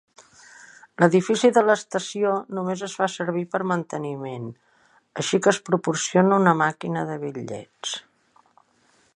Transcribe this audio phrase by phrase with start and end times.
[1.01, 4.47] L'edifici de l'estació només es fa servir per manteniment,
[5.25, 7.97] així que es proporciona una maquina de bitllets.